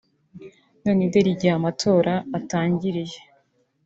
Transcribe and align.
none 0.83 1.03
dore 1.11 1.29
igihe 1.33 1.53
amatora 1.59 2.13
atangiriye 2.37 3.19